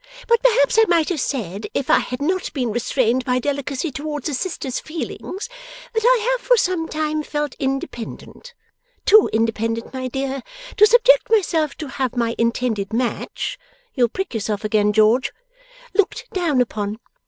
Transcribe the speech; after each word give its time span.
'But 0.27 0.41
perhaps 0.41 0.79
I 0.79 0.85
might 0.87 1.09
have 1.09 1.21
said, 1.21 1.67
if 1.75 1.87
I 1.91 1.99
had 1.99 2.23
not 2.23 2.51
been 2.53 2.71
restrained 2.71 3.23
by 3.23 3.37
delicacy 3.37 3.91
towards 3.91 4.27
a 4.29 4.33
sister's 4.33 4.79
feelings, 4.79 5.47
that 5.93 6.01
I 6.03 6.27
have 6.31 6.41
for 6.43 6.57
some 6.57 6.87
time 6.87 7.21
felt 7.21 7.53
independent; 7.59 8.55
too 9.05 9.29
independent, 9.31 9.93
my 9.93 10.07
dear, 10.07 10.41
to 10.77 10.87
subject 10.87 11.29
myself 11.29 11.75
to 11.77 11.87
have 11.87 12.17
my 12.17 12.33
intended 12.39 12.91
match 12.93 13.59
(you'll 13.93 14.09
prick 14.09 14.33
yourself 14.33 14.63
again, 14.63 14.91
George) 14.91 15.31
looked 15.93 16.25
down 16.33 16.61
upon. 16.61 16.97